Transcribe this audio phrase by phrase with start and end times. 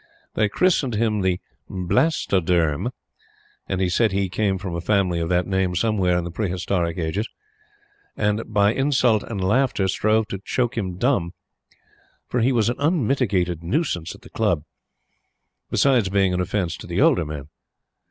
[0.33, 1.39] They christened him the
[1.69, 2.89] "Blastoderm"
[3.67, 6.97] he said he came from a family of that name somewhere, in the pre historic
[6.97, 7.29] ages
[8.17, 11.35] and, by insult and laughter, strove to choke him dumb,
[12.27, 14.63] for he was an unmitigated nuisance at the Club;
[15.69, 17.49] besides being an offence to the older men.